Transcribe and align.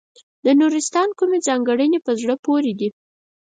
د 0.45 0.47
نورستان 0.59 1.09
کومې 1.19 1.39
ځانګړنې 1.47 1.99
په 2.05 2.11
زړه 2.21 2.35
پورې 2.45 2.71
دي. 2.79 2.89